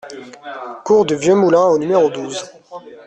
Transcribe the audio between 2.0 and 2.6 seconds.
douze